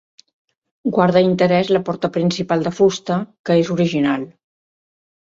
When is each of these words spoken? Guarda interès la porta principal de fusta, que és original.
Guarda 0.93 1.21
interès 1.25 1.67
la 1.75 1.81
porta 1.89 2.09
principal 2.15 2.65
de 2.67 2.71
fusta, 2.77 3.17
que 3.51 3.59
és 3.65 3.69
original. 3.75 4.25